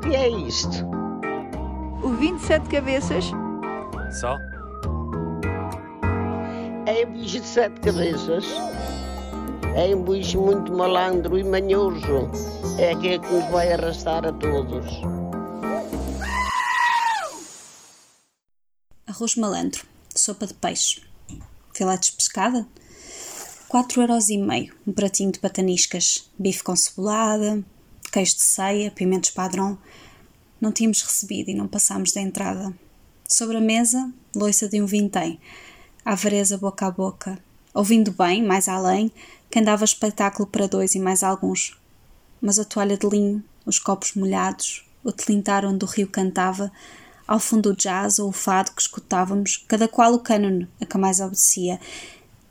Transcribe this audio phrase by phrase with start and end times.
[0.00, 0.86] O que é isto?
[2.02, 3.26] O 27 cabeças?
[4.18, 4.38] Só?
[6.86, 8.46] É um bicho de sete cabeças.
[9.76, 12.30] É um bicho muito malandro e manhoso.
[12.78, 14.86] É aquele que nos vai arrastar a todos.
[19.06, 19.84] Arroz malandro,
[20.16, 21.02] sopa de peixe,
[21.74, 22.66] filetes de pescada,
[23.68, 27.62] 4,5€, um pratinho de pataniscas, bife com cebolada,
[28.10, 29.78] queijo de ceia, pimentos padrão.
[30.60, 32.74] Não tínhamos recebido e não passámos da entrada.
[33.26, 35.40] Sobre a mesa, loiça de um vintém,
[36.04, 37.38] avareza boca a boca,
[37.72, 39.12] ouvindo bem, mais além,
[39.50, 41.78] que andava espetáculo para dois e mais alguns.
[42.40, 46.72] Mas a toalha de linho, os copos molhados, o tilintar onde o rio cantava,
[47.26, 50.98] ao fundo o jazz ou o fado que escutávamos, cada qual o cânone a que
[50.98, 51.78] mais obedecia.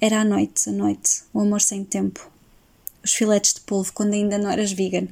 [0.00, 2.28] Era a noite, a noite, o amor sem tempo.
[3.04, 5.06] Os filetes de polvo quando ainda não eras vegan.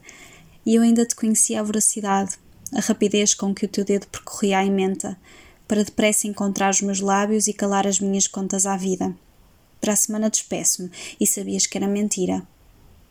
[0.65, 2.39] E eu ainda te conhecia a voracidade,
[2.73, 5.19] a rapidez com que o teu dedo percorria a emenda,
[5.67, 9.15] para depressa encontrar os meus lábios e calar as minhas contas à vida.
[9.81, 12.47] Para a semana despeço-me e sabias que era mentira.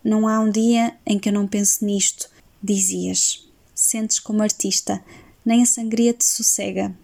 [0.04, 2.30] Não há um dia em que eu não pense nisto,
[2.64, 3.48] dizias.
[3.76, 5.04] Sentes como artista,
[5.46, 6.96] nem a sangria te sossega.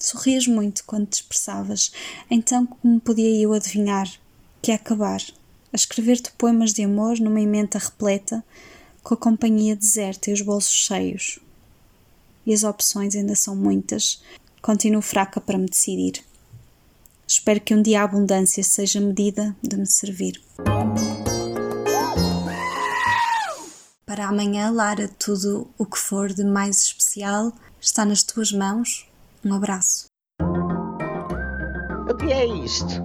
[0.00, 1.90] Sorrias muito quando te expressavas,
[2.30, 4.08] então como podia eu adivinhar
[4.62, 5.20] que ia acabar,
[5.72, 8.44] a escrever-te poemas de amor numa emenda repleta,
[9.08, 11.38] com a companhia deserta e os bolsos cheios.
[12.44, 14.22] E as opções ainda são muitas,
[14.60, 16.22] continuo fraca para me decidir.
[17.26, 20.38] Espero que um dia a abundância seja medida de me servir.
[24.04, 29.08] Para amanhã, Lara, tudo o que for de mais especial está nas tuas mãos.
[29.42, 30.04] Um abraço.
[32.10, 33.02] O que é isto?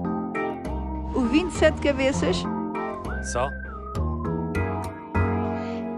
[1.16, 2.36] O 27 cabeças?
[3.31, 3.62] Só?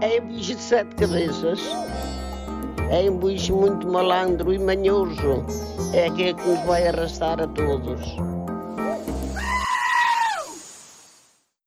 [0.00, 1.60] É um bicho de sete cabeças.
[2.90, 5.44] É um bicho muito malandro e manhoso.
[5.94, 8.16] É aquele que nos vai arrastar a todos.